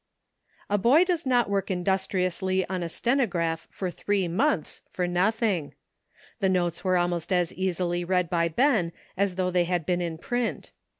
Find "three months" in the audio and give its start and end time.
3.91-4.81